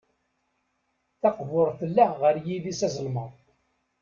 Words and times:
Taqburt 1.21 1.75
tella 1.79 2.05
ɣer 2.21 2.35
yidis 2.45 2.81
azelmaḍ. 2.87 3.31